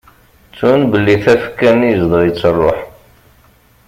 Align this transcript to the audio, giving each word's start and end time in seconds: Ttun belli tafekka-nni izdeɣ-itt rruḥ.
Ttun 0.47 0.81
belli 0.91 1.15
tafekka-nni 1.23 1.87
izdeɣ-itt 1.93 2.43
rruḥ. 2.55 2.79